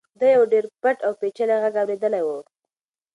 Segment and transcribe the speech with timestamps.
[0.19, 2.29] ده یو ډېر پټ او پېچلی غږ اورېدلی و.